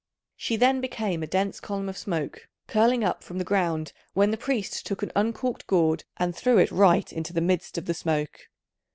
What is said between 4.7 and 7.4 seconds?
took an uncorked gourd and threw it right into the